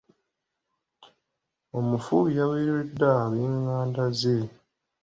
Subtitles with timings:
[1.77, 4.37] Omufu yaweereddwa ab'enganda ze.